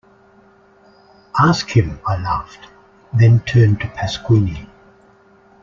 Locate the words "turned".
3.41-3.81